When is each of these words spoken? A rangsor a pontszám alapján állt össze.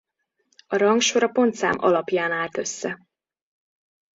A 0.67 0.75
rangsor 0.75 1.23
a 1.23 1.27
pontszám 1.27 1.77
alapján 1.79 2.31
állt 2.31 2.57
össze. 2.57 3.07